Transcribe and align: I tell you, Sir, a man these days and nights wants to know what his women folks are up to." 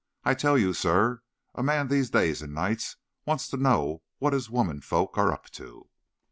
I 0.23 0.33
tell 0.33 0.57
you, 0.57 0.73
Sir, 0.73 1.21
a 1.53 1.61
man 1.61 1.87
these 1.87 2.09
days 2.09 2.41
and 2.41 2.55
nights 2.55 2.97
wants 3.27 3.47
to 3.49 3.57
know 3.57 4.01
what 4.17 4.33
his 4.33 4.49
women 4.49 4.81
folks 4.81 5.15
are 5.19 5.31
up 5.31 5.51
to." 5.51 5.91